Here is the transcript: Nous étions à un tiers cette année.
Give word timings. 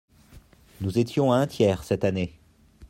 Nous 0.79 0.97
étions 0.97 1.31
à 1.31 1.35
un 1.37 1.45
tiers 1.45 1.83
cette 1.83 2.03
année. 2.03 2.33